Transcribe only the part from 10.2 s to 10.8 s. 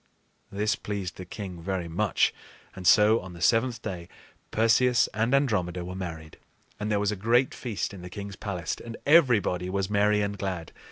and glad.